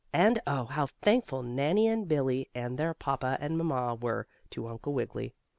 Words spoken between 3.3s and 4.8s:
and mamma were to